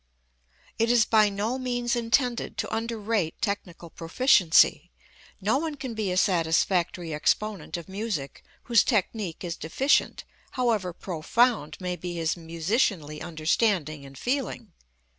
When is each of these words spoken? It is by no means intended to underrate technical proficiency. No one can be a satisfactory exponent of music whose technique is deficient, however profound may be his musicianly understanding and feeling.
It 0.79 0.89
is 0.89 1.05
by 1.05 1.29
no 1.29 1.59
means 1.59 1.95
intended 1.95 2.57
to 2.57 2.75
underrate 2.75 3.39
technical 3.39 3.91
proficiency. 3.91 4.89
No 5.39 5.59
one 5.59 5.75
can 5.75 5.93
be 5.93 6.09
a 6.11 6.17
satisfactory 6.17 7.13
exponent 7.13 7.77
of 7.77 7.87
music 7.87 8.43
whose 8.63 8.83
technique 8.83 9.43
is 9.43 9.55
deficient, 9.55 10.23
however 10.53 10.91
profound 10.91 11.77
may 11.79 11.95
be 11.95 12.15
his 12.15 12.33
musicianly 12.35 13.21
understanding 13.21 14.03
and 14.03 14.17
feeling. 14.17 14.73